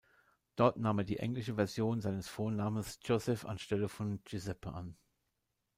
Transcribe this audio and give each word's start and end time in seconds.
Dort 0.55 0.77
nahm 0.79 0.97
er 0.97 1.03
die 1.05 1.19
englische 1.19 1.53
Version 1.53 2.01
seines 2.01 2.27
Vornamens 2.27 2.97
"Joseph" 3.03 3.45
anstelle 3.45 3.87
von 3.87 4.19
Giuseppe 4.23 4.73
an. 4.73 4.97